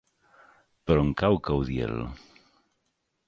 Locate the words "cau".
1.21-1.37